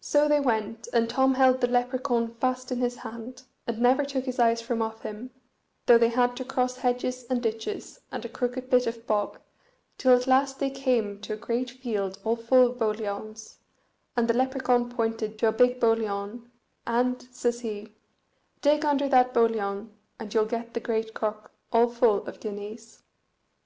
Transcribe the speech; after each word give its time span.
So 0.00 0.28
they 0.28 0.38
went, 0.38 0.86
and 0.92 1.08
Tom 1.08 1.32
held 1.36 1.62
the 1.62 1.66
Lepracaun 1.66 2.34
fast 2.34 2.70
in 2.70 2.80
his 2.80 2.96
hand, 2.96 3.44
and 3.66 3.80
never 3.80 4.04
took 4.04 4.26
his 4.26 4.38
eyes 4.38 4.60
from 4.60 4.82
off 4.82 5.00
him, 5.00 5.30
though 5.86 5.96
they 5.96 6.10
had 6.10 6.36
to 6.36 6.44
cross 6.44 6.76
hedges 6.76 7.24
and 7.30 7.42
ditches, 7.42 8.00
and 8.12 8.22
a 8.22 8.28
crooked 8.28 8.68
bit 8.68 8.86
of 8.86 9.06
bog, 9.06 9.40
till 9.96 10.14
at 10.14 10.26
last 10.26 10.58
they 10.58 10.68
came 10.68 11.22
to 11.22 11.32
a 11.32 11.36
great 11.38 11.70
field 11.70 12.18
all 12.22 12.36
full 12.36 12.72
of 12.72 12.76
boliauns, 12.76 13.56
and 14.14 14.28
the 14.28 14.34
Lepracaun 14.34 14.90
pointed 14.90 15.38
to 15.38 15.48
a 15.48 15.52
big 15.52 15.80
boliaun, 15.80 16.50
and 16.86 17.22
says 17.32 17.60
he, 17.60 17.94
"Dig 18.60 18.84
under 18.84 19.08
that 19.08 19.32
boliaun, 19.32 19.88
and 20.18 20.34
you'll 20.34 20.44
get 20.44 20.74
the 20.74 20.80
great 20.80 21.14
crock 21.14 21.50
all 21.72 21.88
full 21.88 22.26
of 22.26 22.40
guineas." 22.40 23.04